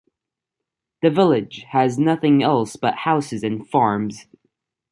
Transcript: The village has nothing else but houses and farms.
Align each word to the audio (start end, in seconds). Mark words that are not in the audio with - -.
The 1.03 1.11
village 1.11 1.67
has 1.73 1.99
nothing 1.99 2.41
else 2.41 2.75
but 2.75 2.95
houses 3.05 3.43
and 3.43 3.69
farms. 3.69 4.25